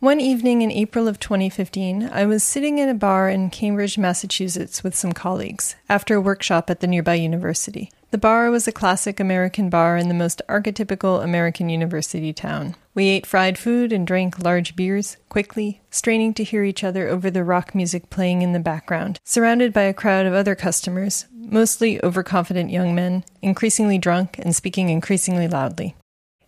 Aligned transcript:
One 0.00 0.18
evening 0.18 0.62
in 0.62 0.72
April 0.72 1.08
of 1.08 1.20
2015, 1.20 2.08
I 2.10 2.24
was 2.24 2.42
sitting 2.42 2.78
in 2.78 2.88
a 2.88 2.94
bar 2.94 3.28
in 3.28 3.50
Cambridge, 3.50 3.98
Massachusetts 3.98 4.82
with 4.82 4.94
some 4.94 5.12
colleagues 5.12 5.76
after 5.90 6.14
a 6.14 6.22
workshop 6.22 6.70
at 6.70 6.80
the 6.80 6.86
nearby 6.86 7.16
university. 7.16 7.92
The 8.10 8.16
bar 8.16 8.50
was 8.50 8.66
a 8.66 8.72
classic 8.72 9.20
American 9.20 9.68
bar 9.68 9.98
in 9.98 10.08
the 10.08 10.14
most 10.14 10.40
archetypical 10.48 11.22
American 11.22 11.68
university 11.68 12.32
town. 12.32 12.76
We 12.94 13.08
ate 13.08 13.26
fried 13.26 13.58
food 13.58 13.92
and 13.92 14.06
drank 14.06 14.42
large 14.42 14.74
beers, 14.74 15.18
quickly, 15.28 15.82
straining 15.90 16.32
to 16.32 16.44
hear 16.44 16.64
each 16.64 16.82
other 16.82 17.06
over 17.06 17.30
the 17.30 17.44
rock 17.44 17.74
music 17.74 18.08
playing 18.08 18.40
in 18.40 18.54
the 18.54 18.58
background, 18.58 19.20
surrounded 19.22 19.74
by 19.74 19.82
a 19.82 19.92
crowd 19.92 20.24
of 20.24 20.32
other 20.32 20.54
customers, 20.54 21.26
mostly 21.30 22.02
overconfident 22.02 22.70
young 22.70 22.94
men, 22.94 23.22
increasingly 23.42 23.98
drunk 23.98 24.38
and 24.38 24.56
speaking 24.56 24.88
increasingly 24.88 25.46
loudly. 25.46 25.94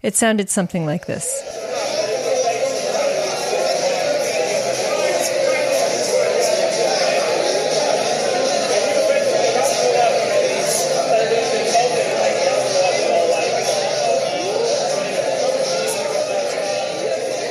It 0.01 0.17
sounded 0.17 0.49
something 0.49 0.87
like 0.87 1.05
this. 1.05 1.72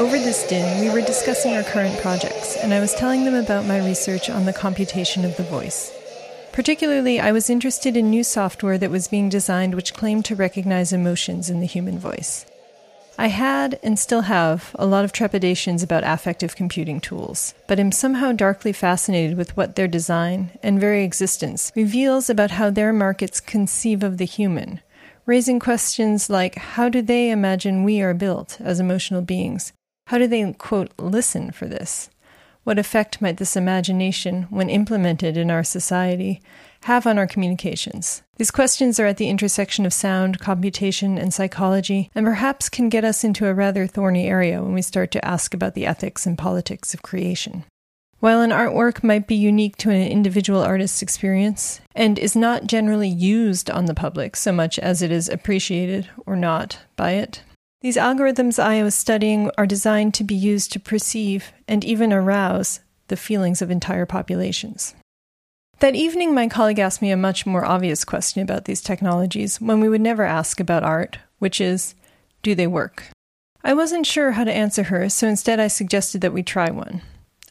Over 0.02 0.18
this 0.18 0.48
din, 0.48 0.82
we 0.82 0.90
were 0.90 1.06
discussing 1.06 1.56
our 1.56 1.62
current 1.62 1.96
projects, 2.00 2.58
and 2.58 2.74
I 2.74 2.80
was 2.80 2.96
telling 2.96 3.24
them 3.24 3.36
about 3.36 3.68
my 3.68 3.86
research 3.86 4.32
on 4.32 4.46
the 4.46 4.52
computation 4.52 5.24
of 5.24 5.38
the 5.38 5.44
voice. 5.44 5.96
Particularly, 6.52 7.20
I 7.20 7.32
was 7.32 7.52
interested 7.52 7.96
in 7.96 8.10
new 8.10 8.24
software 8.24 8.80
that 8.80 8.90
was 8.90 9.08
being 9.08 9.30
designed 9.30 9.76
which 9.76 9.94
claimed 9.94 10.26
to 10.26 10.36
recognize 10.36 10.92
emotions 10.92 11.52
in 11.52 11.60
the 11.60 11.68
human 11.68 12.00
voice. 12.00 12.48
I 13.20 13.28
had, 13.28 13.80
and 13.84 14.00
still 14.00 14.22
have, 14.22 14.76
a 14.80 14.88
lot 14.88 15.06
of 15.06 15.12
trepidations 15.12 15.84
about 15.84 16.04
affective 16.04 16.56
computing 16.56 17.00
tools, 17.00 17.54
but 17.68 17.80
am 17.80 17.92
somehow 17.92 18.32
darkly 18.32 18.74
fascinated 18.74 19.38
with 19.38 19.56
what 19.56 19.76
their 19.76 19.88
design 19.88 20.50
and 20.64 20.82
very 20.82 21.04
existence 21.04 21.72
reveals 21.76 22.28
about 22.28 22.50
how 22.50 22.72
their 22.72 22.92
markets 22.92 23.40
conceive 23.40 24.02
of 24.02 24.18
the 24.18 24.26
human, 24.26 24.82
raising 25.28 25.60
questions 25.60 26.28
like 26.28 26.56
how 26.56 26.90
do 26.90 27.04
they 27.04 27.30
imagine 27.30 27.84
we 27.84 28.02
are 28.02 28.16
built 28.16 28.60
as 28.62 28.80
emotional 28.80 29.22
beings, 29.22 29.74
how 30.12 30.18
do 30.18 30.28
they, 30.28 30.52
quote, 30.52 30.92
listen 31.00 31.52
for 31.52 31.70
this? 31.70 32.10
What 32.66 32.78
effect 32.78 33.22
might 33.22 33.38
this 33.38 33.56
imagination, 33.56 34.44
when 34.50 34.70
implemented 34.70 35.38
in 35.38 35.50
our 35.50 35.64
society, 35.64 36.42
have 36.82 37.08
on 37.08 37.18
our 37.18 37.26
communications? 37.26 38.22
These 38.36 38.52
questions 38.52 39.00
are 39.00 39.06
at 39.06 39.16
the 39.16 39.30
intersection 39.30 39.86
of 39.86 39.94
sound, 39.94 40.40
computation, 40.40 41.18
and 41.18 41.34
psychology, 41.34 42.12
and 42.14 42.26
perhaps 42.26 42.68
can 42.68 42.90
get 42.90 43.06
us 43.06 43.24
into 43.24 43.48
a 43.48 43.54
rather 43.54 43.88
thorny 43.88 44.28
area 44.28 44.62
when 44.62 44.74
we 44.74 44.82
start 44.82 45.12
to 45.12 45.26
ask 45.26 45.54
about 45.54 45.76
the 45.76 45.86
ethics 45.86 46.26
and 46.26 46.38
politics 46.38 46.94
of 46.94 47.04
creation. 47.04 47.64
While 48.20 48.42
an 48.42 48.50
artwork 48.50 49.06
might 49.06 49.28
be 49.28 49.36
unique 49.36 49.78
to 49.78 49.92
an 49.92 50.12
individual 50.12 50.62
artist's 50.62 51.02
experience 51.02 51.80
and 51.96 52.20
is 52.20 52.36
not 52.36 52.68
generally 52.68 53.08
used 53.08 53.72
on 53.72 53.86
the 53.86 53.94
public 53.94 54.36
so 54.36 54.52
much 54.52 54.78
as 54.78 55.02
it 55.02 55.10
is 55.10 55.30
appreciated 55.30 56.10
or 56.26 56.36
not 56.36 56.80
by 56.98 57.12
it, 57.12 57.44
these 57.82 57.98
algorithms 57.98 58.62
I 58.62 58.84
was 58.84 58.96
studying 58.96 59.52
are 59.58 59.66
designed 59.66 60.14
to 60.16 60.24
be 60.24 60.36
used 60.36 60.72
to 60.72 60.80
perceive 60.80 61.52
and 61.68 61.84
even 61.84 62.14
arouse 62.14 62.80
the 63.08 63.18
feelings 63.18 63.62
of 63.62 63.72
entire 63.72 64.06
populations. 64.06 64.96
That 65.80 65.96
evening, 65.96 66.36
my 66.36 66.48
colleague 66.48 66.78
asked 66.78 67.02
me 67.02 67.10
a 67.10 67.18
much 67.18 67.48
more 67.48 67.66
obvious 67.66 68.06
question 68.06 68.44
about 68.44 68.66
these 68.66 68.82
technologies, 68.82 69.60
one 69.60 69.82
we 69.82 69.90
would 69.90 70.02
never 70.02 70.24
ask 70.24 70.60
about 70.60 70.84
art, 70.84 71.18
which 71.40 71.60
is 71.60 71.96
do 72.44 72.54
they 72.54 72.68
work? 72.68 73.06
I 73.64 73.74
wasn't 73.74 74.06
sure 74.06 74.32
how 74.32 74.44
to 74.44 74.54
answer 74.54 74.84
her, 74.84 75.10
so 75.10 75.28
instead 75.28 75.60
I 75.60 75.68
suggested 75.68 76.22
that 76.22 76.34
we 76.34 76.44
try 76.44 76.70
one. 76.70 77.02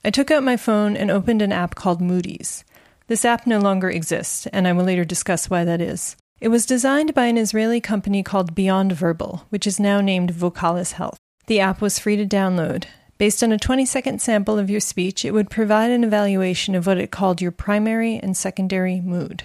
I 0.05 0.11
took 0.11 0.31
out 0.31 0.45
my 0.45 0.56
phone 0.56 0.97
and 0.97 1.11
opened 1.11 1.42
an 1.42 1.53
app 1.53 1.75
called 1.75 2.01
Moodies. 2.01 2.62
This 3.08 3.25
app 3.25 3.48
no 3.48 3.58
longer 3.58 3.91
exists, 3.91 4.47
and 4.47 4.69
I 4.69 4.73
will 4.73 4.84
later 4.84 5.05
discuss 5.05 5.51
why 5.51 5.64
that 5.64 5.81
is. 5.81 6.17
It 6.40 6.48
was 6.48 6.64
designed 6.64 7.12
by 7.12 7.27
an 7.27 7.36
Israeli 7.36 7.83
company 7.83 8.23
called 8.23 8.55
Beyond 8.55 8.92
Verbal, 8.92 9.45
which 9.51 9.67
is 9.67 9.78
now 9.78 10.01
named 10.01 10.33
Vocalis 10.33 10.92
Health. 10.92 11.18
The 11.48 11.61
app 11.61 11.83
was 11.83 11.98
free 11.98 12.17
to 12.17 12.24
download. 12.24 12.84
Based 13.18 13.42
on 13.42 13.52
a 13.52 13.58
20 13.58 13.84
second 13.84 14.23
sample 14.23 14.58
of 14.58 14.70
your 14.70 14.80
speech, 14.80 15.27
it 15.27 15.33
would 15.33 15.50
provide 15.50 15.90
an 15.90 16.02
evaluation 16.02 16.74
of 16.74 16.86
what 16.86 16.96
it 16.96 17.11
called 17.11 17.42
your 17.42 17.50
primary 17.50 18.17
and 18.17 18.34
secondary 18.34 19.02
mood. 19.02 19.45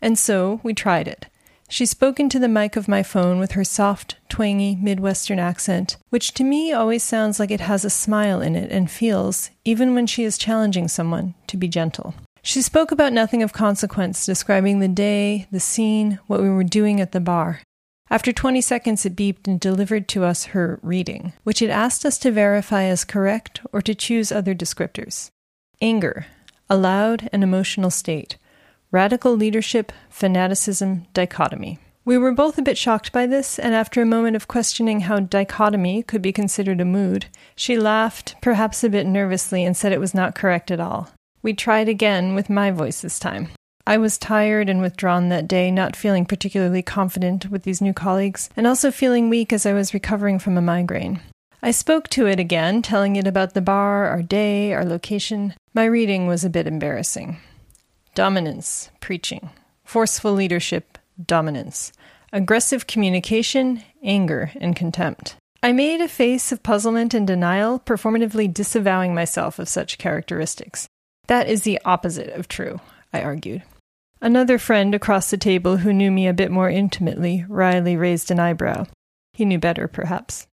And 0.00 0.18
so 0.18 0.60
we 0.62 0.72
tried 0.72 1.06
it. 1.06 1.26
She 1.68 1.84
spoke 1.84 2.18
into 2.18 2.38
the 2.38 2.48
mic 2.48 2.76
of 2.76 2.88
my 2.88 3.02
phone 3.02 3.38
with 3.38 3.52
her 3.52 3.62
soft, 3.62 4.16
twangy 4.30 4.76
Midwestern 4.76 5.38
accent, 5.38 5.98
which 6.08 6.32
to 6.32 6.44
me 6.44 6.72
always 6.72 7.02
sounds 7.02 7.38
like 7.38 7.50
it 7.50 7.60
has 7.60 7.84
a 7.84 7.90
smile 7.90 8.40
in 8.40 8.56
it 8.56 8.72
and 8.72 8.90
feels, 8.90 9.50
even 9.66 9.94
when 9.94 10.06
she 10.06 10.24
is 10.24 10.38
challenging 10.38 10.88
someone, 10.88 11.34
to 11.46 11.58
be 11.58 11.68
gentle. 11.68 12.14
She 12.42 12.62
spoke 12.62 12.90
about 12.90 13.12
nothing 13.12 13.42
of 13.42 13.52
consequence, 13.52 14.24
describing 14.24 14.80
the 14.80 14.88
day, 14.88 15.46
the 15.50 15.60
scene, 15.60 16.18
what 16.26 16.40
we 16.40 16.48
were 16.48 16.64
doing 16.64 17.00
at 17.00 17.12
the 17.12 17.20
bar. 17.20 17.60
After 18.08 18.32
20 18.32 18.60
seconds, 18.60 19.06
it 19.06 19.14
beeped 19.14 19.46
and 19.46 19.60
delivered 19.60 20.08
to 20.08 20.24
us 20.24 20.46
her 20.46 20.80
reading, 20.82 21.32
which 21.44 21.62
it 21.62 21.70
asked 21.70 22.04
us 22.04 22.18
to 22.18 22.32
verify 22.32 22.84
as 22.84 23.04
correct 23.04 23.60
or 23.72 23.80
to 23.82 23.94
choose 23.94 24.32
other 24.32 24.54
descriptors. 24.54 25.30
Anger, 25.80 26.26
a 26.68 26.76
loud 26.76 27.28
and 27.32 27.44
emotional 27.44 27.90
state. 27.90 28.36
Radical 28.90 29.36
leadership, 29.36 29.92
fanaticism, 30.08 31.06
dichotomy. 31.14 31.78
We 32.04 32.18
were 32.18 32.32
both 32.32 32.58
a 32.58 32.62
bit 32.62 32.76
shocked 32.76 33.12
by 33.12 33.26
this, 33.26 33.58
and 33.58 33.74
after 33.74 34.02
a 34.02 34.06
moment 34.06 34.34
of 34.34 34.48
questioning 34.48 35.00
how 35.00 35.20
dichotomy 35.20 36.02
could 36.02 36.22
be 36.22 36.32
considered 36.32 36.80
a 36.80 36.84
mood, 36.84 37.26
she 37.54 37.78
laughed, 37.78 38.34
perhaps 38.40 38.82
a 38.82 38.88
bit 38.88 39.06
nervously, 39.06 39.64
and 39.64 39.76
said 39.76 39.92
it 39.92 40.00
was 40.00 40.14
not 40.14 40.34
correct 40.34 40.72
at 40.72 40.80
all. 40.80 41.10
We 41.42 41.54
tried 41.54 41.88
again 41.88 42.34
with 42.34 42.50
my 42.50 42.70
voice 42.70 43.00
this 43.00 43.18
time. 43.18 43.48
I 43.86 43.96
was 43.96 44.18
tired 44.18 44.68
and 44.68 44.82
withdrawn 44.82 45.30
that 45.30 45.48
day, 45.48 45.70
not 45.70 45.96
feeling 45.96 46.26
particularly 46.26 46.82
confident 46.82 47.50
with 47.50 47.62
these 47.62 47.80
new 47.80 47.94
colleagues, 47.94 48.50
and 48.56 48.66
also 48.66 48.90
feeling 48.90 49.30
weak 49.30 49.52
as 49.52 49.64
I 49.64 49.72
was 49.72 49.94
recovering 49.94 50.38
from 50.38 50.58
a 50.58 50.62
migraine. 50.62 51.20
I 51.62 51.70
spoke 51.70 52.08
to 52.08 52.26
it 52.26 52.38
again, 52.38 52.82
telling 52.82 53.16
it 53.16 53.26
about 53.26 53.54
the 53.54 53.60
bar, 53.60 54.06
our 54.06 54.22
day, 54.22 54.72
our 54.72 54.84
location. 54.84 55.54
My 55.74 55.86
reading 55.86 56.26
was 56.26 56.44
a 56.44 56.50
bit 56.50 56.66
embarrassing. 56.66 57.38
Dominance, 58.14 58.90
preaching. 59.00 59.50
Forceful 59.84 60.32
leadership, 60.32 60.98
dominance. 61.24 61.92
Aggressive 62.32 62.86
communication, 62.86 63.82
anger, 64.02 64.52
and 64.60 64.76
contempt. 64.76 65.36
I 65.62 65.72
made 65.72 66.00
a 66.00 66.08
face 66.08 66.52
of 66.52 66.62
puzzlement 66.62 67.12
and 67.12 67.26
denial, 67.26 67.80
performatively 67.80 68.52
disavowing 68.52 69.14
myself 69.14 69.58
of 69.58 69.68
such 69.68 69.98
characteristics. 69.98 70.88
That 71.26 71.48
is 71.48 71.62
the 71.62 71.80
opposite 71.84 72.30
of 72.30 72.48
true, 72.48 72.80
I 73.12 73.22
argued. 73.22 73.62
Another 74.20 74.58
friend 74.58 74.94
across 74.94 75.30
the 75.30 75.36
table 75.36 75.78
who 75.78 75.92
knew 75.92 76.10
me 76.10 76.26
a 76.26 76.34
bit 76.34 76.50
more 76.50 76.68
intimately 76.68 77.44
wryly 77.48 77.96
raised 77.96 78.30
an 78.30 78.38
eyebrow. 78.38 78.86
He 79.32 79.44
knew 79.44 79.58
better, 79.58 79.88
perhaps. 79.88 80.46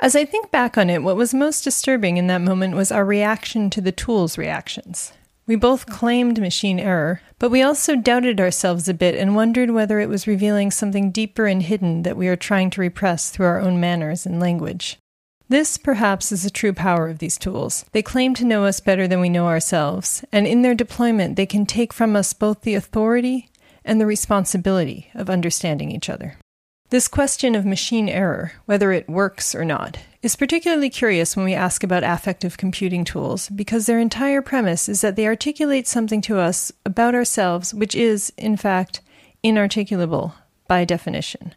As 0.00 0.16
I 0.16 0.24
think 0.24 0.50
back 0.50 0.76
on 0.76 0.90
it, 0.90 1.02
what 1.02 1.16
was 1.16 1.32
most 1.32 1.62
disturbing 1.62 2.16
in 2.16 2.26
that 2.26 2.40
moment 2.40 2.74
was 2.74 2.90
our 2.90 3.04
reaction 3.04 3.70
to 3.70 3.80
the 3.80 3.92
tool's 3.92 4.36
reactions. 4.36 5.12
We 5.46 5.56
both 5.56 5.86
claimed 5.86 6.40
machine 6.40 6.80
error, 6.80 7.20
but 7.38 7.50
we 7.50 7.62
also 7.62 7.94
doubted 7.94 8.40
ourselves 8.40 8.88
a 8.88 8.94
bit 8.94 9.14
and 9.14 9.36
wondered 9.36 9.70
whether 9.70 10.00
it 10.00 10.08
was 10.08 10.26
revealing 10.26 10.70
something 10.70 11.10
deeper 11.10 11.46
and 11.46 11.62
hidden 11.62 12.02
that 12.02 12.16
we 12.16 12.28
are 12.28 12.36
trying 12.36 12.70
to 12.70 12.80
repress 12.80 13.30
through 13.30 13.46
our 13.46 13.60
own 13.60 13.78
manners 13.78 14.24
and 14.26 14.40
language. 14.40 14.98
This, 15.48 15.76
perhaps, 15.76 16.32
is 16.32 16.42
the 16.42 16.50
true 16.50 16.72
power 16.72 17.08
of 17.08 17.18
these 17.18 17.36
tools. 17.36 17.84
They 17.92 18.02
claim 18.02 18.34
to 18.34 18.46
know 18.46 18.64
us 18.64 18.80
better 18.80 19.06
than 19.06 19.20
we 19.20 19.28
know 19.28 19.46
ourselves, 19.46 20.24
and 20.32 20.46
in 20.46 20.62
their 20.62 20.74
deployment, 20.74 21.36
they 21.36 21.46
can 21.46 21.66
take 21.66 21.92
from 21.92 22.16
us 22.16 22.32
both 22.32 22.62
the 22.62 22.74
authority 22.74 23.50
and 23.84 24.00
the 24.00 24.06
responsibility 24.06 25.10
of 25.14 25.28
understanding 25.28 25.90
each 25.90 26.08
other. 26.08 26.38
This 26.88 27.08
question 27.08 27.54
of 27.54 27.66
machine 27.66 28.08
error, 28.08 28.52
whether 28.64 28.92
it 28.92 29.08
works 29.08 29.54
or 29.54 29.64
not, 29.64 29.98
is 30.22 30.36
particularly 30.36 30.88
curious 30.88 31.36
when 31.36 31.44
we 31.44 31.52
ask 31.52 31.82
about 31.82 32.04
affective 32.04 32.56
computing 32.56 33.04
tools 33.04 33.48
because 33.50 33.86
their 33.86 33.98
entire 33.98 34.40
premise 34.40 34.88
is 34.88 35.02
that 35.02 35.16
they 35.16 35.26
articulate 35.26 35.86
something 35.86 36.20
to 36.22 36.38
us 36.38 36.72
about 36.86 37.14
ourselves 37.14 37.74
which 37.74 37.94
is, 37.94 38.32
in 38.38 38.56
fact, 38.56 39.00
inarticulable 39.42 40.34
by 40.68 40.84
definition 40.84 41.54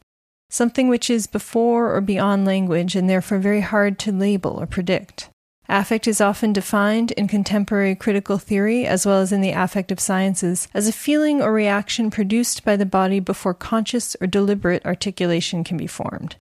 something 0.50 0.88
which 0.88 1.10
is 1.10 1.28
before 1.28 1.94
or 1.96 2.02
beyond 2.02 2.46
language 2.46 2.96
and 2.96 3.10
therefore 3.10 3.38
very 3.38 3.62
hard 3.62 4.00
to 4.00 4.12
label 4.12 4.52
or 4.52 4.66
predict. 4.66 5.30
Affect 5.70 6.08
is 6.08 6.22
often 6.22 6.54
defined 6.54 7.12
in 7.12 7.28
contemporary 7.28 7.94
critical 7.94 8.38
theory, 8.38 8.86
as 8.86 9.06
well 9.06 9.20
as 9.20 9.34
in 9.34 9.42
the 9.42 9.52
affective 9.52 10.00
sciences, 10.00 10.70
as 10.74 10.88
a 10.88 10.94
feeling 10.94 11.42
or 11.42 11.52
reaction 11.52 12.10
produced 12.10 12.64
by 12.64 12.78
the 12.78 12.86
body 12.86 13.20
before 13.20 13.54
conscious 13.54 14.16
or 14.22 14.28
deliberate 14.28 14.86
articulation 14.86 15.66
can 15.66 15.76
be 15.76 15.88
formed. 15.88 16.38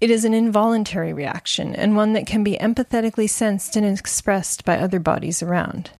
It 0.00 0.10
is 0.10 0.24
an 0.24 0.32
involuntary 0.32 1.12
reaction, 1.12 1.76
and 1.76 1.94
one 1.94 2.14
that 2.14 2.26
can 2.26 2.42
be 2.42 2.56
empathetically 2.56 3.28
sensed 3.28 3.76
and 3.76 3.86
expressed 3.86 4.64
by 4.64 4.78
other 4.78 4.98
bodies 4.98 5.42
around. 5.42 5.90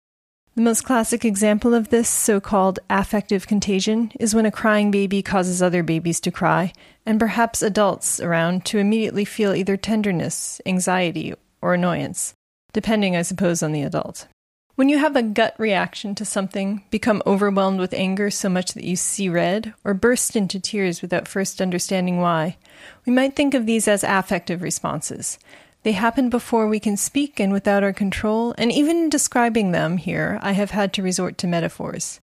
The 0.54 0.60
most 0.60 0.84
classic 0.84 1.24
example 1.24 1.72
of 1.72 1.88
this 1.88 2.10
so 2.10 2.38
called 2.38 2.78
affective 2.90 3.46
contagion 3.46 4.12
is 4.20 4.34
when 4.34 4.44
a 4.44 4.50
crying 4.50 4.90
baby 4.90 5.22
causes 5.22 5.62
other 5.62 5.82
babies 5.82 6.20
to 6.20 6.30
cry, 6.30 6.74
and 7.06 7.18
perhaps 7.18 7.62
adults 7.62 8.20
around 8.20 8.66
to 8.66 8.78
immediately 8.78 9.24
feel 9.24 9.54
either 9.54 9.78
tenderness, 9.78 10.60
anxiety, 10.66 11.32
or 11.62 11.72
annoyance, 11.72 12.34
depending, 12.74 13.16
I 13.16 13.22
suppose, 13.22 13.62
on 13.62 13.72
the 13.72 13.80
adult. 13.80 14.26
When 14.74 14.90
you 14.90 14.98
have 14.98 15.16
a 15.16 15.22
gut 15.22 15.54
reaction 15.56 16.14
to 16.16 16.24
something, 16.26 16.84
become 16.90 17.22
overwhelmed 17.24 17.80
with 17.80 17.94
anger 17.94 18.30
so 18.30 18.50
much 18.50 18.74
that 18.74 18.84
you 18.84 18.96
see 18.96 19.30
red, 19.30 19.72
or 19.84 19.94
burst 19.94 20.36
into 20.36 20.60
tears 20.60 21.00
without 21.00 21.28
first 21.28 21.62
understanding 21.62 22.18
why, 22.20 22.58
we 23.06 23.12
might 23.12 23.36
think 23.36 23.54
of 23.54 23.64
these 23.64 23.88
as 23.88 24.04
affective 24.04 24.60
responses. 24.60 25.38
They 25.82 25.92
happen 25.92 26.28
before 26.28 26.68
we 26.68 26.78
can 26.78 26.96
speak 26.96 27.40
and 27.40 27.52
without 27.52 27.82
our 27.82 27.92
control, 27.92 28.54
and 28.56 28.70
even 28.70 28.96
in 28.96 29.08
describing 29.08 29.72
them 29.72 29.96
here, 29.96 30.38
I 30.42 30.52
have 30.52 30.70
had 30.70 30.92
to 30.94 31.02
resort 31.02 31.38
to 31.38 31.46
metaphors. 31.46 32.20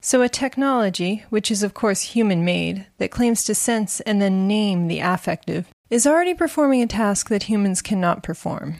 So, 0.00 0.20
a 0.20 0.28
technology, 0.28 1.24
which 1.30 1.50
is 1.50 1.62
of 1.62 1.74
course 1.74 2.00
human 2.00 2.44
made, 2.44 2.86
that 2.98 3.12
claims 3.12 3.44
to 3.44 3.54
sense 3.54 4.00
and 4.00 4.20
then 4.20 4.48
name 4.48 4.88
the 4.88 4.98
affective, 4.98 5.68
is 5.90 6.06
already 6.06 6.34
performing 6.34 6.82
a 6.82 6.88
task 6.88 7.28
that 7.28 7.44
humans 7.44 7.82
cannot 7.82 8.24
perform. 8.24 8.76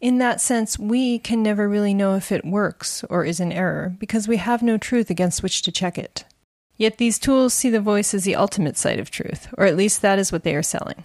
In 0.00 0.18
that 0.18 0.40
sense, 0.40 0.78
we 0.78 1.18
can 1.18 1.42
never 1.42 1.68
really 1.68 1.92
know 1.92 2.14
if 2.14 2.30
it 2.30 2.44
works 2.44 3.02
or 3.10 3.24
is 3.24 3.40
an 3.40 3.50
error 3.50 3.94
because 3.98 4.28
we 4.28 4.36
have 4.36 4.62
no 4.62 4.78
truth 4.78 5.10
against 5.10 5.42
which 5.42 5.62
to 5.62 5.72
check 5.72 5.98
it. 5.98 6.24
Yet 6.76 6.98
these 6.98 7.18
tools 7.18 7.52
see 7.52 7.68
the 7.68 7.80
voice 7.80 8.14
as 8.14 8.24
the 8.24 8.36
ultimate 8.36 8.78
site 8.78 9.00
of 9.00 9.10
truth, 9.10 9.48
or 9.58 9.66
at 9.66 9.76
least 9.76 10.00
that 10.02 10.18
is 10.18 10.30
what 10.30 10.44
they 10.44 10.54
are 10.54 10.62
selling. 10.62 11.04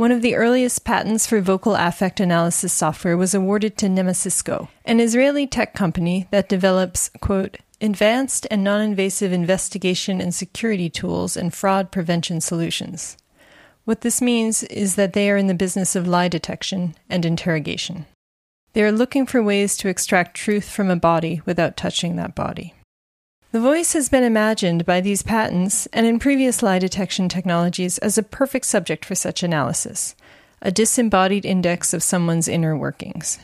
One 0.00 0.12
of 0.12 0.22
the 0.22 0.34
earliest 0.34 0.86
patents 0.86 1.26
for 1.26 1.42
vocal 1.42 1.74
affect 1.74 2.20
analysis 2.20 2.72
software 2.72 3.18
was 3.18 3.34
awarded 3.34 3.76
to 3.76 3.86
Nemesysco, 3.86 4.68
an 4.86 4.98
Israeli 4.98 5.46
tech 5.46 5.74
company 5.74 6.26
that 6.30 6.48
develops, 6.48 7.10
quote, 7.20 7.58
advanced 7.82 8.46
and 8.50 8.64
non 8.64 8.80
invasive 8.80 9.30
investigation 9.30 10.18
and 10.18 10.34
security 10.34 10.88
tools 10.88 11.36
and 11.36 11.52
fraud 11.52 11.92
prevention 11.92 12.40
solutions. 12.40 13.18
What 13.84 14.00
this 14.00 14.22
means 14.22 14.62
is 14.62 14.94
that 14.94 15.12
they 15.12 15.30
are 15.30 15.36
in 15.36 15.48
the 15.48 15.52
business 15.52 15.94
of 15.94 16.08
lie 16.08 16.28
detection 16.28 16.94
and 17.10 17.26
interrogation. 17.26 18.06
They 18.72 18.82
are 18.82 18.92
looking 18.92 19.26
for 19.26 19.42
ways 19.42 19.76
to 19.76 19.90
extract 19.90 20.34
truth 20.34 20.70
from 20.70 20.88
a 20.88 20.96
body 20.96 21.42
without 21.44 21.76
touching 21.76 22.16
that 22.16 22.34
body. 22.34 22.72
The 23.52 23.60
voice 23.60 23.94
has 23.94 24.08
been 24.08 24.22
imagined 24.22 24.86
by 24.86 25.00
these 25.00 25.22
patents 25.22 25.86
and 25.92 26.06
in 26.06 26.18
previous 26.18 26.62
lie 26.62 26.78
detection 26.78 27.28
technologies 27.28 27.98
as 27.98 28.16
a 28.16 28.22
perfect 28.22 28.66
subject 28.66 29.04
for 29.04 29.14
such 29.14 29.42
analysis, 29.42 30.14
a 30.62 30.70
disembodied 30.70 31.44
index 31.44 31.92
of 31.92 32.02
someone's 32.02 32.46
inner 32.46 32.76
workings. 32.76 33.38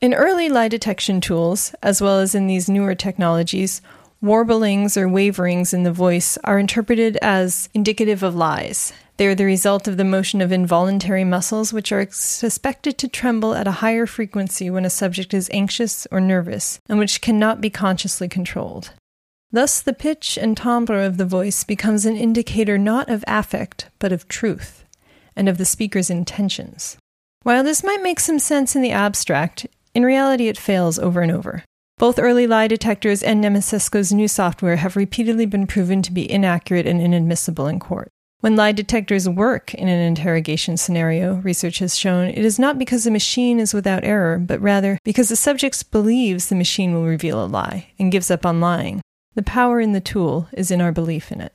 In 0.00 0.12
early 0.12 0.48
lie 0.48 0.68
detection 0.68 1.20
tools, 1.20 1.74
as 1.82 2.02
well 2.02 2.18
as 2.18 2.34
in 2.34 2.46
these 2.46 2.68
newer 2.68 2.94
technologies, 2.94 3.80
warblings 4.20 4.96
or 4.96 5.08
waverings 5.08 5.72
in 5.72 5.84
the 5.84 5.92
voice 5.92 6.36
are 6.44 6.58
interpreted 6.58 7.16
as 7.22 7.70
indicative 7.72 8.22
of 8.22 8.34
lies 8.34 8.92
they 9.16 9.26
are 9.26 9.34
the 9.34 9.44
result 9.44 9.88
of 9.88 9.96
the 9.96 10.04
motion 10.04 10.42
of 10.42 10.52
involuntary 10.52 11.24
muscles, 11.24 11.72
which 11.72 11.90
are 11.90 12.06
suspected 12.10 12.98
to 12.98 13.08
tremble 13.08 13.54
at 13.54 13.66
a 13.66 13.80
higher 13.80 14.06
frequency 14.06 14.68
when 14.68 14.84
a 14.84 14.90
subject 14.90 15.32
is 15.32 15.48
anxious 15.52 16.06
or 16.10 16.20
nervous, 16.20 16.80
and 16.88 16.98
which 16.98 17.22
cannot 17.22 17.60
be 17.60 17.70
consciously 17.70 18.28
controlled. 18.28 18.90
Thus, 19.52 19.80
the 19.80 19.92
pitch 19.92 20.36
and 20.36 20.56
timbre 20.56 21.02
of 21.02 21.16
the 21.16 21.24
voice 21.24 21.64
becomes 21.64 22.04
an 22.04 22.16
indicator 22.16 22.76
not 22.78 23.08
of 23.08 23.24
affect, 23.26 23.88
but 23.98 24.12
of 24.12 24.28
truth, 24.28 24.84
and 25.34 25.48
of 25.48 25.58
the 25.58 25.64
speaker's 25.64 26.10
intentions. 26.10 26.96
While 27.42 27.62
this 27.62 27.84
might 27.84 28.02
make 28.02 28.18
some 28.18 28.40
sense 28.40 28.74
in 28.74 28.82
the 28.82 28.90
abstract, 28.90 29.66
in 29.94 30.04
reality 30.04 30.48
it 30.48 30.58
fails 30.58 30.98
over 30.98 31.20
and 31.20 31.30
over. 31.30 31.62
Both 31.98 32.18
early 32.18 32.46
lie 32.46 32.68
detectors 32.68 33.22
and 33.22 33.42
Nemesysco's 33.42 34.12
new 34.12 34.28
software 34.28 34.76
have 34.76 34.96
repeatedly 34.96 35.46
been 35.46 35.66
proven 35.66 36.02
to 36.02 36.12
be 36.12 36.30
inaccurate 36.30 36.86
and 36.86 37.00
inadmissible 37.00 37.68
in 37.68 37.78
court. 37.78 38.08
When 38.40 38.56
lie 38.56 38.72
detectors 38.72 39.26
work 39.28 39.72
in 39.72 39.88
an 39.88 40.00
interrogation 40.00 40.76
scenario, 40.76 41.36
research 41.36 41.78
has 41.78 41.96
shown, 41.96 42.28
it 42.28 42.44
is 42.44 42.58
not 42.58 42.78
because 42.78 43.04
the 43.04 43.10
machine 43.10 43.58
is 43.58 43.72
without 43.72 44.04
error, 44.04 44.38
but 44.38 44.60
rather 44.60 44.98
because 45.04 45.30
the 45.30 45.36
subject 45.36 45.90
believes 45.90 46.48
the 46.48 46.54
machine 46.54 46.92
will 46.92 47.06
reveal 47.06 47.42
a 47.42 47.46
lie 47.46 47.88
and 47.98 48.12
gives 48.12 48.30
up 48.30 48.44
on 48.44 48.60
lying. 48.60 49.00
The 49.36 49.42
power 49.42 49.80
in 49.80 49.92
the 49.92 50.00
tool 50.00 50.48
is 50.52 50.70
in 50.70 50.80
our 50.80 50.92
belief 50.92 51.30
in 51.30 51.42
it. 51.42 51.54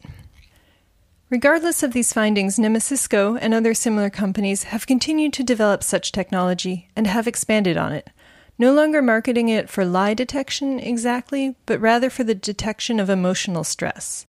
Regardless 1.31 1.81
of 1.81 1.93
these 1.93 2.13
findings, 2.13 2.59
Nemesysco 2.59 3.39
and 3.41 3.55
other 3.55 3.73
similar 3.73 4.11
companies 4.11 4.65
have 4.65 4.85
continued 4.85 5.33
to 5.33 5.43
develop 5.43 5.81
such 5.81 6.11
technology 6.11 6.89
and 6.95 7.07
have 7.07 7.27
expanded 7.27 7.77
on 7.77 7.91
it, 7.91 8.11
no 8.59 8.71
longer 8.71 9.01
marketing 9.01 9.49
it 9.49 9.67
for 9.67 9.83
lie 9.83 10.13
detection 10.13 10.77
exactly, 10.79 11.55
but 11.65 11.81
rather 11.81 12.11
for 12.11 12.23
the 12.23 12.35
detection 12.35 12.99
of 12.99 13.09
emotional 13.09 13.63
stress. 13.63 14.27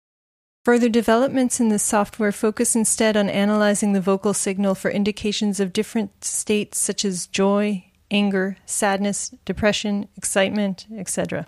Further 0.65 0.89
developments 0.89 1.61
in 1.61 1.69
this 1.69 1.83
software 1.83 2.33
focus 2.33 2.75
instead 2.75 3.15
on 3.15 3.29
analyzing 3.29 3.93
the 3.93 4.01
vocal 4.01 4.33
signal 4.33 4.75
for 4.75 4.91
indications 4.91 5.61
of 5.61 5.71
different 5.71 6.25
states 6.25 6.77
such 6.77 7.05
as 7.05 7.27
joy, 7.27 7.85
anger, 8.11 8.57
sadness, 8.65 9.33
depression, 9.45 10.09
excitement, 10.17 10.85
etc. 10.97 11.47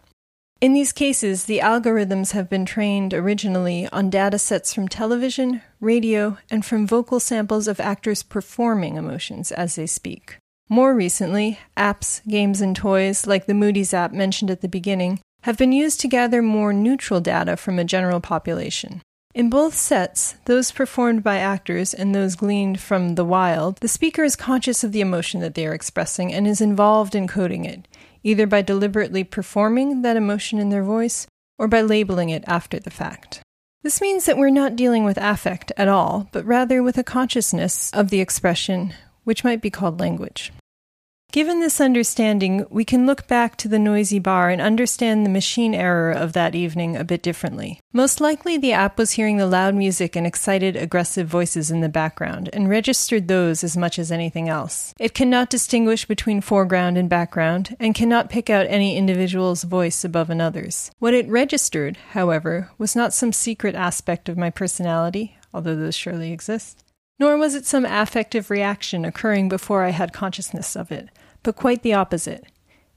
In 0.62 0.74
these 0.74 0.92
cases, 0.92 1.46
the 1.46 1.60
algorithms 1.60 2.34
have 2.34 2.50
been 2.50 2.66
trained 2.66 3.14
originally 3.14 3.88
on 3.94 4.10
data 4.10 4.38
sets 4.38 4.74
from 4.74 4.90
television, 4.90 5.62
radio, 5.80 6.38
and 6.52 6.66
from 6.66 6.86
vocal 6.86 7.22
samples 7.22 7.70
of 7.70 7.80
actors 7.80 8.24
performing 8.24 8.98
emotions 8.98 9.54
as 9.54 9.76
they 9.76 9.88
speak. 9.88 10.36
More 10.68 10.94
recently, 10.94 11.60
apps, 11.78 12.22
games, 12.28 12.60
and 12.60 12.76
toys, 12.76 13.26
like 13.26 13.46
the 13.46 13.54
Moodies 13.54 13.94
app 13.94 14.12
mentioned 14.12 14.52
at 14.52 14.60
the 14.60 14.68
beginning, 14.68 15.22
have 15.44 15.58
been 15.58 15.72
used 15.72 16.02
to 16.02 16.10
gather 16.10 16.42
more 16.42 16.74
neutral 16.74 17.22
data 17.22 17.56
from 17.56 17.80
a 17.80 17.86
general 17.86 18.20
population. 18.20 19.02
In 19.34 19.50
both 19.50 19.76
sets, 19.76 20.36
those 20.46 20.72
performed 20.72 21.24
by 21.24 21.38
actors 21.38 21.94
and 21.94 22.14
those 22.14 22.36
gleaned 22.36 22.82
from 22.82 23.16
the 23.16 23.24
wild, 23.24 23.78
the 23.78 23.88
speaker 23.88 24.26
is 24.26 24.36
conscious 24.36 24.84
of 24.84 24.92
the 24.92 25.02
emotion 25.02 25.40
that 25.40 25.54
they 25.54 25.66
are 25.66 25.74
expressing 25.74 26.34
and 26.34 26.46
is 26.46 26.60
involved 26.60 27.16
in 27.16 27.28
coding 27.28 27.64
it, 27.64 27.88
either 28.24 28.48
by 28.48 28.62
deliberately 28.62 29.24
performing 29.24 30.02
that 30.02 30.18
emotion 30.18 30.60
in 30.60 30.70
their 30.70 30.84
voice 30.84 31.28
or 31.58 31.68
by 31.68 31.82
labeling 31.82 32.30
it 32.30 32.44
after 32.48 32.80
the 32.80 32.90
fact. 32.90 33.42
This 33.82 34.02
means 34.02 34.26
that 34.26 34.38
we're 34.38 34.50
not 34.50 34.76
dealing 34.76 35.06
with 35.06 35.18
affect 35.18 35.72
at 35.78 35.88
all, 35.88 36.28
but 36.32 36.46
rather 36.46 36.84
with 36.84 36.98
a 36.98 37.04
consciousness 37.04 37.92
of 37.94 38.10
the 38.10 38.20
expression, 38.20 38.94
which 39.24 39.44
might 39.44 39.62
be 39.62 39.70
called 39.70 40.00
language. 40.00 40.52
Given 41.32 41.60
this 41.60 41.80
understanding, 41.80 42.66
we 42.72 42.84
can 42.84 43.06
look 43.06 43.28
back 43.28 43.56
to 43.58 43.68
the 43.68 43.78
noisy 43.78 44.18
bar 44.18 44.50
and 44.50 44.60
understand 44.60 45.24
the 45.24 45.30
machine 45.30 45.76
error 45.76 46.12
of 46.12 46.34
that 46.34 46.56
evening 46.56 46.98
a 46.98 47.04
bit 47.04 47.22
differently. 47.22 47.80
Most 47.94 48.20
likely, 48.20 48.58
the 48.58 48.74
app 48.74 48.98
was 48.98 49.12
hearing 49.12 49.38
the 49.38 49.46
loud 49.46 49.76
music 49.76 50.16
and 50.16 50.26
excited, 50.26 50.76
aggressive 50.76 51.28
voices 51.28 51.70
in 51.70 51.82
the 51.82 51.88
background 51.88 52.50
and 52.52 52.68
registered 52.68 53.28
those 53.28 53.64
as 53.64 53.78
much 53.78 54.00
as 54.00 54.12
anything 54.12 54.50
else. 54.50 54.96
It 55.00 55.14
cannot 55.14 55.52
distinguish 55.52 56.06
between 56.06 56.42
foreground 56.42 56.98
and 56.98 57.08
background 57.08 57.76
and 57.80 57.94
cannot 57.94 58.32
pick 58.32 58.50
out 58.50 58.66
any 58.68 58.98
individual's 58.98 59.64
voice 59.64 60.04
above 60.04 60.32
another's. 60.32 60.90
What 60.98 61.14
it 61.14 61.30
registered, 61.30 61.98
however, 62.14 62.72
was 62.80 62.96
not 62.96 63.14
some 63.14 63.34
secret 63.34 63.76
aspect 63.76 64.30
of 64.30 64.38
my 64.38 64.50
personality, 64.50 65.38
although 65.54 65.76
those 65.76 65.96
surely 65.96 66.32
exist. 66.32 66.84
Nor 67.20 67.38
was 67.38 67.56
it 67.56 67.66
some 67.66 67.86
affective 67.86 68.50
reaction 68.50 69.06
occurring 69.06 69.50
before 69.50 69.84
I 69.84 69.90
had 69.90 70.14
consciousness 70.14 70.76
of 70.76 70.92
it 70.92 71.10
but 71.44 71.56
quite 71.56 71.84
the 71.84 71.94
opposite. 71.94 72.46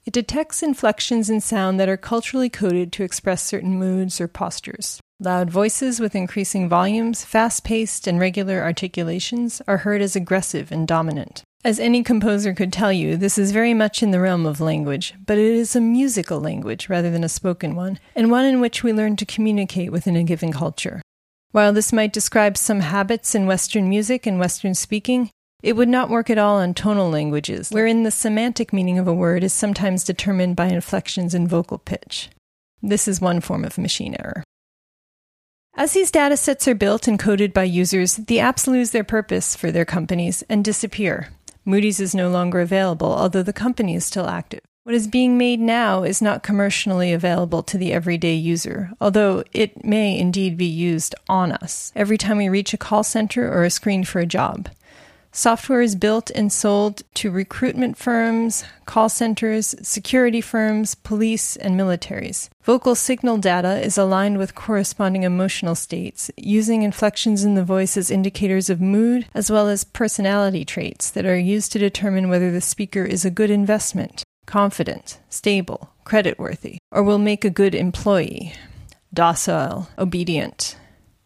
It 0.05 0.13
detects 0.13 0.63
inflections 0.63 1.31
in 1.31 1.41
sound 1.41 1.79
that 1.79 1.89
are 1.89 1.97
culturally 1.97 2.49
coded 2.49 2.93
to 2.93 3.05
express 3.05 3.43
certain 3.43 3.79
moods 3.79 4.21
or 4.21 4.27
postures. 4.27 5.01
Loud 5.21 5.49
voices 5.49 6.01
with 6.01 6.17
increasing 6.17 6.69
volumes, 6.69 7.25
fast 7.25 7.63
paced, 7.63 8.09
and 8.09 8.19
regular 8.19 8.61
articulations 8.61 9.63
are 9.69 9.79
heard 9.79 10.03
as 10.03 10.17
aggressive 10.17 10.73
and 10.73 10.89
dominant. 10.89 11.45
As 11.65 11.79
any 11.79 12.03
composer 12.03 12.53
could 12.53 12.73
tell 12.73 12.93
you, 12.93 13.17
this 13.17 13.39
is 13.39 13.53
very 13.53 13.73
much 13.73 14.03
in 14.03 14.11
the 14.11 14.19
realm 14.19 14.47
of 14.47 14.61
language, 14.61 15.15
but 15.25 15.39
it 15.39 15.45
is 15.45 15.77
a 15.77 15.81
musical 15.81 16.41
language 16.41 16.89
rather 16.89 17.09
than 17.09 17.23
a 17.23 17.29
spoken 17.29 17.77
one, 17.77 18.01
and 18.17 18.33
one 18.33 18.45
in 18.45 18.61
which 18.61 18.83
we 18.83 18.93
learn 18.93 19.15
to 19.15 19.25
communicate 19.25 19.93
within 19.93 20.17
a 20.17 20.25
given 20.25 20.53
culture. 20.53 21.01
While 21.53 21.75
this 21.75 21.93
might 21.93 22.15
describe 22.15 22.57
some 22.57 22.81
habits 22.81 23.35
in 23.35 23.47
Western 23.47 23.87
music 23.87 24.27
and 24.27 24.39
Western 24.39 24.75
speaking, 24.75 25.31
it 25.63 25.77
would 25.77 25.89
not 25.89 26.09
work 26.09 26.31
at 26.31 26.39
all 26.39 26.57
on 26.57 26.73
tonal 26.73 27.11
languages, 27.11 27.71
wherein 27.71 28.03
the 28.03 28.11
semantic 28.11 28.73
meaning 28.73 28.99
of 28.99 29.07
a 29.07 29.13
word 29.13 29.45
is 29.45 29.53
sometimes 29.53 30.03
determined 30.03 30.57
by 30.57 30.69
inflections 30.69 31.35
in 31.35 31.47
vocal 31.47 31.77
pitch. 31.77 32.31
This 32.83 33.07
is 33.07 33.21
one 33.21 33.43
form 33.43 33.65
of 33.65 33.77
machine 33.77 34.17
error. 34.19 34.43
As 35.75 35.93
these 35.93 36.11
data 36.11 36.39
sets 36.39 36.67
are 36.67 36.75
built 36.75 37.07
and 37.07 37.19
coded 37.19 37.53
by 37.53 37.65
users, 37.65 38.17
the 38.17 38.39
apps 38.39 38.67
lose 38.67 38.91
their 38.91 39.05
purpose 39.05 39.55
for 39.55 39.71
their 39.71 39.85
companies 39.85 40.43
and 40.49 40.65
disappear. 40.65 41.29
Moodies 41.67 42.01
is 42.01 42.15
no 42.15 42.31
longer 42.31 42.61
available, 42.61 43.13
although 43.13 43.43
the 43.43 43.53
company 43.53 43.95
is 43.95 44.07
still 44.07 44.27
active. 44.27 44.61
What 44.85 44.97
is 44.97 45.07
being 45.07 45.39
made 45.39 45.61
now 45.61 46.03
is 46.03 46.21
not 46.21 46.43
commercially 46.43 47.13
available 47.13 47.63
to 47.63 47.79
the 47.79 47.93
everyday 47.93 48.35
user, 48.35 48.91
although 49.01 49.45
it 49.53 49.85
may 49.85 50.19
indeed 50.19 50.57
be 50.57 50.67
used 50.67 51.15
on 51.29 51.53
us 51.53 51.93
every 51.95 52.19
time 52.19 52.39
we 52.39 52.49
reach 52.49 52.75
a 52.75 52.77
call 52.77 53.05
center 53.05 53.49
or 53.49 53.63
a 53.63 53.71
screen 53.71 54.03
for 54.03 54.19
a 54.19 54.27
job. 54.27 54.69
Software 55.31 55.83
is 55.83 55.95
built 55.95 56.31
and 56.31 56.53
sold 56.53 57.03
to 57.15 57.31
recruitment 57.31 57.97
firms, 57.97 58.65
call 58.85 59.09
centers, 59.09 59.77
security 59.83 60.41
firms, 60.41 60.97
police, 60.97 61.55
and 61.55 61.79
militaries. 61.79 62.49
Vocal 62.65 62.97
signal 62.97 63.39
data 63.39 63.81
is 63.81 63.97
aligned 63.97 64.37
with 64.37 64.57
corresponding 64.57 65.23
emotional 65.23 65.77
states, 65.77 66.29
using 66.37 66.83
inflections 66.83 67.45
in 67.45 67.55
the 67.55 67.65
voice 67.65 67.97
as 67.97 68.11
indicators 68.11 68.69
of 68.69 68.81
mood, 68.81 69.27
as 69.33 69.49
well 69.49 69.69
as 69.69 69.85
personality 69.85 70.65
traits 70.65 71.09
that 71.09 71.25
are 71.25 71.39
used 71.39 71.71
to 71.71 71.79
determine 71.79 72.29
whether 72.29 72.51
the 72.51 72.61
speaker 72.61 73.05
is 73.05 73.25
a 73.25 73.31
good 73.31 73.49
investment, 73.49 74.25
confident, 74.47 75.19
stable, 75.29 75.91
creditworthy, 76.05 76.79
or 76.91 77.03
will 77.03 77.19
make 77.19 77.45
a 77.45 77.51
good 77.51 77.75
employee, 77.75 78.55
docile, 79.13 79.89
obedient, 79.99 80.77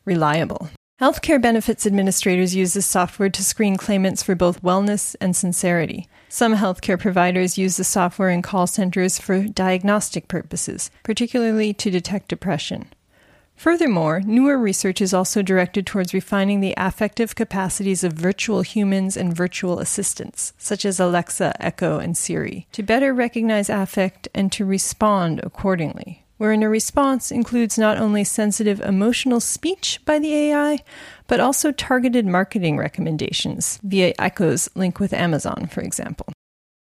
reliable. 0.04 0.70
Healthcare 1.00 1.40
benefits 1.40 1.87
administrators 1.87 2.54
use 2.54 2.73
this 2.73 2.87
software 2.87 3.28
to 3.28 3.44
screen 3.44 3.76
claimants 3.76 4.23
for 4.23 4.35
both 4.35 4.62
wellness 4.62 5.14
and 5.20 5.37
sincerity. 5.37 6.08
Some 6.30 6.56
healthcare 6.56 6.99
providers 6.99 7.58
use 7.58 7.76
the 7.76 7.85
software 7.85 8.30
in 8.30 8.40
call 8.40 8.66
centers 8.66 9.18
for 9.18 9.42
diagnostic 9.42 10.26
purposes, 10.26 10.90
particularly 11.02 11.75
to 11.75 11.90
detect 11.90 12.28
depression. 12.28 12.87
Furthermore, 13.56 14.20
newer 14.20 14.58
research 14.58 15.00
is 15.00 15.14
also 15.14 15.42
directed 15.42 15.86
towards 15.86 16.14
refining 16.14 16.60
the 16.60 16.75
affective 16.76 17.34
capacities 17.34 18.04
of 18.04 18.12
virtual 18.12 18.62
humans 18.62 19.16
and 19.16 19.34
virtual 19.34 19.78
assistants, 19.80 20.52
such 20.58 20.84
as 20.84 21.00
Alexa, 21.00 21.54
Echo, 21.58 21.98
and 21.98 22.16
Siri, 22.16 22.66
to 22.72 22.82
better 22.82 23.12
recognize 23.14 23.70
affect 23.70 24.28
and 24.34 24.52
to 24.52 24.64
respond 24.64 25.40
accordingly 25.42 26.22
wherein 26.38 26.62
a 26.62 26.68
response 26.68 27.30
includes 27.30 27.78
not 27.78 27.98
only 27.98 28.25
sensitive 28.25 28.80
emotional 28.80 29.40
speech 29.40 30.00
by 30.04 30.18
the 30.18 30.34
AI, 30.34 30.78
but 31.26 31.40
also 31.40 31.72
targeted 31.72 32.26
marketing 32.26 32.76
recommendations 32.76 33.80
via 33.82 34.12
Echo's 34.18 34.68
link 34.75 35.00
with 35.00 35.12
Amazon, 35.12 35.66
for 35.70 35.80
example. 35.80 36.26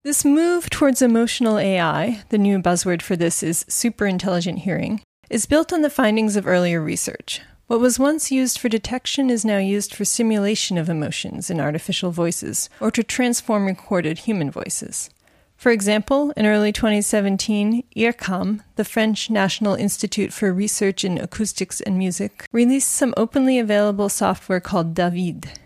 This 0.04 0.24
move 0.24 0.70
towards 0.70 1.02
emotional 1.02 1.58
AI, 1.58 2.22
the 2.28 2.38
new 2.38 2.60
buzzword 2.60 3.02
for 3.02 3.16
this 3.16 3.42
is 3.42 3.64
superintelligent 3.64 4.58
hearing, 4.58 5.02
is 5.30 5.46
built 5.46 5.72
on 5.72 5.82
the 5.82 5.90
findings 5.90 6.36
of 6.36 6.46
earlier 6.46 6.80
research. 6.80 7.40
What 7.66 7.80
was 7.80 7.98
once 7.98 8.32
used 8.32 8.58
for 8.58 8.70
detection 8.70 9.28
is 9.28 9.44
now 9.44 9.58
used 9.58 9.94
for 9.94 10.04
simulation 10.06 10.78
of 10.78 10.88
emotions 10.88 11.50
in 11.50 11.60
artificial 11.60 12.10
voices, 12.10 12.70
or 12.80 12.90
to 12.90 13.02
transform 13.02 13.66
recorded 13.66 14.20
human 14.20 14.50
voices. 14.50 15.10
For 15.58 15.70
example, 15.70 16.30
in 16.36 16.46
early 16.46 16.72
2017, 16.72 17.82
IRCAM, 17.96 18.60
the 18.76 18.84
French 18.84 19.28
National 19.28 19.74
Institute 19.74 20.32
for 20.32 20.52
Research 20.52 21.04
in 21.04 21.18
Acoustics 21.18 21.80
and 21.80 21.98
Music, 21.98 22.46
released 22.52 22.92
some 22.92 23.12
openly 23.16 23.58
available 23.58 24.08
software 24.08 24.60
called 24.60 24.94
David. 24.94 25.58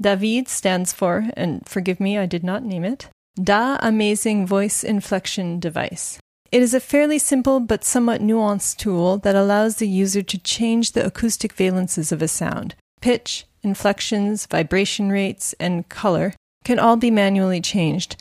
David 0.00 0.48
stands 0.48 0.92
for, 0.92 1.30
and 1.36 1.66
forgive 1.66 2.00
me, 2.00 2.18
I 2.18 2.26
did 2.26 2.42
not 2.42 2.64
name 2.64 2.84
it, 2.84 3.08
Da 3.42 3.78
Amazing 3.80 4.46
Voice 4.46 4.82
Inflection 4.82 5.60
Device. 5.60 6.18
It 6.52 6.62
is 6.62 6.74
a 6.74 6.80
fairly 6.80 7.18
simple 7.18 7.60
but 7.60 7.84
somewhat 7.84 8.20
nuanced 8.20 8.76
tool 8.76 9.18
that 9.18 9.36
allows 9.36 9.76
the 9.76 9.88
user 9.88 10.22
to 10.22 10.38
change 10.38 10.92
the 10.92 11.06
acoustic 11.06 11.54
valences 11.54 12.10
of 12.10 12.22
a 12.22 12.28
sound. 12.28 12.74
Pitch, 13.00 13.46
inflections, 13.62 14.46
vibration 14.46 15.10
rates, 15.10 15.54
and 15.60 15.88
color 15.88 16.34
can 16.64 16.78
all 16.78 16.96
be 16.96 17.10
manually 17.10 17.60
changed 17.60 18.16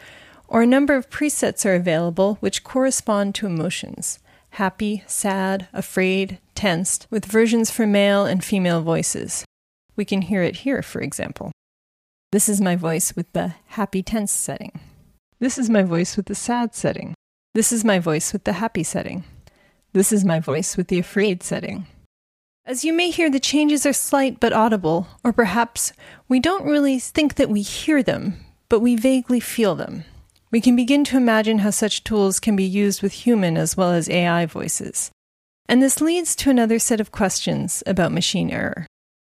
or 0.50 0.64
a 0.64 0.68
number 0.68 0.96
of 0.96 1.10
presets 1.10 1.66
are 1.66 1.76
available 1.76 2.36
which 2.40 2.64
correspond 2.64 3.36
to 3.36 3.46
emotions 3.46 4.20
happy, 4.54 5.04
sad, 5.06 5.68
afraid, 5.74 6.40
tensed, 6.56 7.06
with 7.12 7.24
versions 7.24 7.70
for 7.70 7.86
male 7.86 8.26
and 8.26 8.44
female 8.44 8.82
voices. 8.82 9.46
We 9.96 10.06
can 10.06 10.24
hear 10.24 10.42
it 10.42 10.58
here, 10.58 10.82
for 10.82 11.02
example. 11.02 11.52
This 12.32 12.50
is 12.50 12.60
my 12.60 12.76
voice 12.76 13.16
with 13.16 13.32
the 13.34 13.54
happy 13.68 14.02
tense 14.02 14.32
setting. 14.32 14.80
This 15.38 15.60
is 15.60 15.70
my 15.70 15.84
voice 15.84 16.18
with 16.18 16.26
the 16.26 16.36
sad 16.36 16.74
setting. 16.74 17.14
This 17.60 17.74
is 17.74 17.84
my 17.84 18.00
voice 18.00 18.32
with 18.32 18.46
the 18.46 18.54
happy 18.54 18.84
setting. 18.84 19.26
This 19.92 20.14
is 20.14 20.24
my 20.24 20.40
voice 20.40 20.78
with 20.78 20.88
the 20.88 20.98
afraid 20.98 21.44
setting. 21.44 21.88
As 22.66 22.86
you 22.86 22.94
may 22.94 23.10
hear, 23.10 23.30
the 23.30 23.38
changes 23.38 23.86
are 23.86 23.92
slight 23.92 24.40
but 24.40 24.54
audible, 24.54 25.08
or 25.26 25.34
perhaps 25.34 25.92
we 26.30 26.40
don't 26.40 26.64
really 26.64 27.00
think 27.00 27.36
that 27.36 27.50
we 27.50 27.62
hear 27.62 28.02
them, 28.02 28.38
but 28.70 28.80
we 28.80 28.96
vaguely 28.96 29.42
feel 29.42 29.76
them. 29.76 30.06
We 30.52 30.62
can 30.62 30.78
begin 30.78 31.04
to 31.04 31.18
imagine 31.18 31.60
how 31.60 31.72
such 31.72 32.06
tools 32.06 32.40
can 32.40 32.56
be 32.56 32.64
used 32.64 33.02
with 33.02 33.12
human 33.12 33.58
as 33.58 33.76
well 33.76 33.92
as 33.92 34.10
AI 34.10 34.46
voices. 34.46 35.12
And 35.68 35.84
this 35.84 36.00
leads 36.00 36.38
to 36.38 36.50
another 36.50 36.80
set 36.80 37.02
of 37.02 37.12
questions 37.12 37.84
about 37.86 38.14
machine 38.14 38.52
error. 38.52 38.88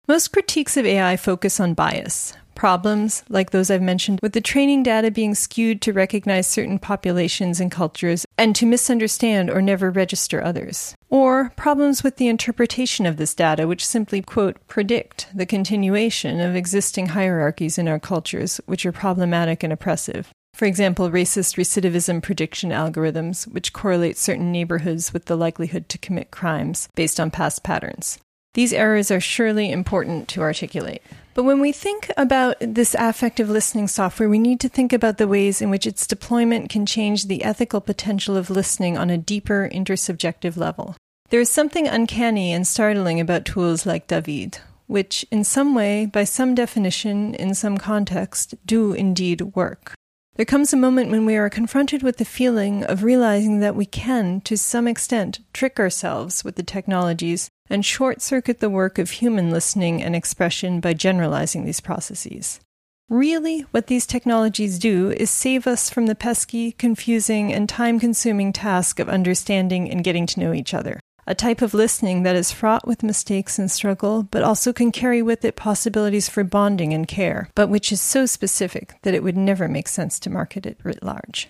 Most 0.08 0.32
critiques 0.32 0.78
of 0.78 0.86
AI 0.86 1.18
focus 1.18 1.60
on 1.60 1.74
bias, 1.74 2.32
problems 2.54 3.24
like 3.28 3.50
those 3.50 3.70
I've 3.70 3.82
mentioned 3.82 4.20
with 4.22 4.32
the 4.32 4.40
training 4.40 4.82
data 4.82 5.10
being 5.10 5.34
skewed 5.34 5.80
to 5.82 5.92
recognize 5.92 6.46
certain 6.46 6.78
populations 6.78 7.60
and 7.60 7.70
cultures 7.70 8.26
and 8.38 8.54
to 8.56 8.66
misunderstand 8.66 9.50
or 9.50 9.60
never 9.60 9.90
register 9.90 10.42
others. 10.42 10.94
Or 11.10 11.52
problems 11.56 12.02
with 12.02 12.16
the 12.16 12.28
interpretation 12.28 13.06
of 13.06 13.16
this 13.16 13.34
data, 13.34 13.66
which 13.66 13.86
simply, 13.86 14.22
quote, 14.22 14.56
predict 14.66 15.28
the 15.34 15.46
continuation 15.46 16.40
of 16.40 16.56
existing 16.56 17.06
hierarchies 17.06 17.78
in 17.78 17.88
our 17.88 18.00
cultures, 18.00 18.60
which 18.66 18.84
are 18.84 18.92
problematic 18.92 19.62
and 19.62 19.72
oppressive. 19.72 20.30
For 20.54 20.66
example, 20.66 21.10
racist 21.10 21.56
recidivism 21.56 22.22
prediction 22.22 22.70
algorithms, 22.70 23.52
which 23.52 23.72
correlate 23.72 24.16
certain 24.16 24.52
neighborhoods 24.52 25.12
with 25.12 25.24
the 25.24 25.36
likelihood 25.36 25.88
to 25.88 25.98
commit 25.98 26.30
crimes 26.30 26.88
based 26.94 27.18
on 27.18 27.32
past 27.32 27.64
patterns. 27.64 28.18
These 28.54 28.72
errors 28.72 29.10
are 29.10 29.20
surely 29.20 29.70
important 29.70 30.28
to 30.28 30.40
articulate. 30.40 31.02
But 31.34 31.42
when 31.42 31.60
we 31.60 31.72
think 31.72 32.08
about 32.16 32.56
this 32.60 32.94
affective 32.96 33.50
listening 33.50 33.88
software, 33.88 34.28
we 34.28 34.38
need 34.38 34.60
to 34.60 34.68
think 34.68 34.92
about 34.92 35.18
the 35.18 35.26
ways 35.26 35.60
in 35.60 35.70
which 35.70 35.86
its 35.86 36.06
deployment 36.06 36.70
can 36.70 36.86
change 36.86 37.26
the 37.26 37.42
ethical 37.42 37.80
potential 37.80 38.36
of 38.36 38.50
listening 38.50 38.96
on 38.96 39.10
a 39.10 39.18
deeper 39.18 39.68
intersubjective 39.72 40.56
level. 40.56 40.94
There 41.30 41.40
is 41.40 41.50
something 41.50 41.88
uncanny 41.88 42.52
and 42.52 42.64
startling 42.64 43.18
about 43.18 43.44
tools 43.44 43.84
like 43.84 44.06
David, 44.06 44.58
which, 44.86 45.26
in 45.32 45.42
some 45.42 45.74
way, 45.74 46.06
by 46.06 46.22
some 46.22 46.54
definition, 46.54 47.34
in 47.34 47.56
some 47.56 47.76
context, 47.76 48.54
do 48.64 48.92
indeed 48.92 49.40
work. 49.56 49.94
There 50.36 50.46
comes 50.46 50.72
a 50.72 50.76
moment 50.76 51.10
when 51.10 51.26
we 51.26 51.36
are 51.36 51.50
confronted 51.50 52.04
with 52.04 52.18
the 52.18 52.24
feeling 52.24 52.84
of 52.84 53.02
realizing 53.02 53.58
that 53.60 53.74
we 53.74 53.86
can, 53.86 54.40
to 54.42 54.56
some 54.56 54.86
extent, 54.86 55.40
trick 55.52 55.80
ourselves 55.80 56.44
with 56.44 56.54
the 56.54 56.62
technologies 56.62 57.48
and 57.68 57.84
short 57.84 58.20
circuit 58.20 58.60
the 58.60 58.70
work 58.70 58.98
of 58.98 59.10
human 59.10 59.50
listening 59.50 60.02
and 60.02 60.14
expression 60.14 60.80
by 60.80 60.92
generalizing 60.92 61.64
these 61.64 61.80
processes. 61.80 62.60
Really, 63.08 63.60
what 63.70 63.86
these 63.86 64.06
technologies 64.06 64.78
do 64.78 65.10
is 65.10 65.30
save 65.30 65.66
us 65.66 65.90
from 65.90 66.06
the 66.06 66.14
pesky, 66.14 66.72
confusing, 66.72 67.52
and 67.52 67.68
time 67.68 68.00
consuming 68.00 68.52
task 68.52 68.98
of 68.98 69.08
understanding 69.08 69.90
and 69.90 70.02
getting 70.02 70.26
to 70.26 70.40
know 70.40 70.52
each 70.52 70.72
other 70.72 71.00
a 71.26 71.34
type 71.34 71.62
of 71.62 71.74
listening 71.74 72.22
that 72.22 72.36
is 72.36 72.52
fraught 72.52 72.86
with 72.86 73.02
mistakes 73.02 73.58
and 73.58 73.70
struggle, 73.70 74.24
but 74.24 74.42
also 74.42 74.72
can 74.72 74.92
carry 74.92 75.22
with 75.22 75.44
it 75.44 75.56
possibilities 75.56 76.28
for 76.28 76.44
bonding 76.44 76.92
and 76.92 77.08
care, 77.08 77.48
but 77.54 77.68
which 77.68 77.90
is 77.90 78.00
so 78.00 78.26
specific 78.26 78.94
that 79.02 79.14
it 79.14 79.22
would 79.22 79.36
never 79.36 79.68
make 79.68 79.88
sense 79.88 80.18
to 80.20 80.30
market 80.30 80.66
it 80.66 80.78
writ 80.82 81.02
large. 81.02 81.48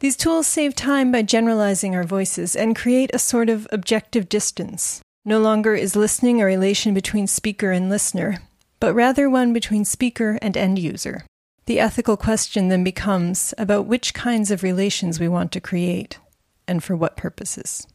These 0.00 0.16
tools 0.16 0.46
save 0.46 0.74
time 0.74 1.10
by 1.10 1.22
generalizing 1.22 1.94
our 1.94 2.04
voices 2.04 2.54
and 2.54 2.76
create 2.76 3.10
a 3.14 3.18
sort 3.18 3.48
of 3.48 3.66
objective 3.72 4.28
distance. 4.28 5.00
No 5.26 5.40
longer 5.40 5.74
is 5.74 5.96
listening 5.96 6.42
a 6.42 6.44
relation 6.44 6.92
between 6.92 7.26
speaker 7.26 7.70
and 7.70 7.88
listener, 7.88 8.42
but 8.78 8.92
rather 8.92 9.30
one 9.30 9.54
between 9.54 9.86
speaker 9.86 10.38
and 10.42 10.54
end 10.54 10.78
user. 10.78 11.24
The 11.64 11.80
ethical 11.80 12.18
question 12.18 12.68
then 12.68 12.84
becomes 12.84 13.54
about 13.56 13.86
which 13.86 14.12
kinds 14.12 14.50
of 14.50 14.62
relations 14.62 15.18
we 15.18 15.28
want 15.28 15.50
to 15.52 15.62
create 15.62 16.18
and 16.68 16.84
for 16.84 16.94
what 16.94 17.16
purposes. 17.16 17.86